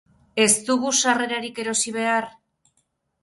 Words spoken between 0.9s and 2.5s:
sarrerarik erosi behar?